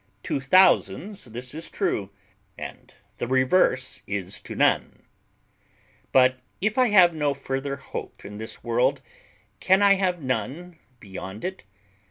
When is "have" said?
6.89-7.13, 9.93-10.19